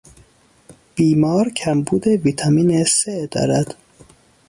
[0.95, 3.75] بیمار کمبود ویتامین ث دارد.